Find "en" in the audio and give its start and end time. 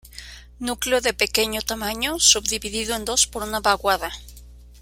2.95-3.05